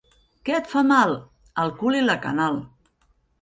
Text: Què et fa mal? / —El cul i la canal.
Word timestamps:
Què 0.47 0.53
et 0.59 0.71
fa 0.71 0.81
mal? 0.91 1.13
/ 1.35 1.49
—El 1.65 1.75
cul 1.83 1.99
i 2.01 2.01
la 2.07 2.17
canal. 2.25 2.59